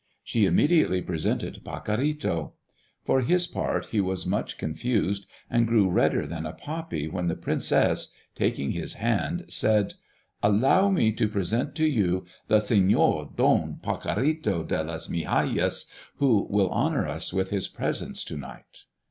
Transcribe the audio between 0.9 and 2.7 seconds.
presented Pacorrito.